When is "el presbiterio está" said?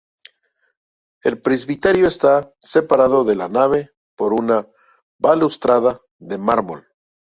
1.23-2.51